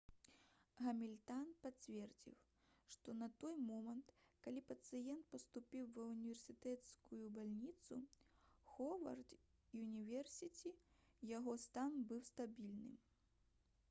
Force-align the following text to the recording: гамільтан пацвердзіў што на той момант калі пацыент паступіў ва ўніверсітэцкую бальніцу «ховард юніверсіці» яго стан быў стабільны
гамільтан 0.83 1.49
пацвердзіў 1.65 2.37
што 2.95 3.13
на 3.17 3.27
той 3.43 3.59
момант 3.65 4.13
калі 4.47 4.63
пацыент 4.71 5.29
паступіў 5.35 5.85
ва 5.99 6.07
ўніверсітэцкую 6.13 7.21
бальніцу 7.37 8.01
«ховард 8.73 9.37
юніверсіці» 9.85 10.75
яго 11.37 11.55
стан 11.69 12.03
быў 12.11 12.27
стабільны 12.35 12.91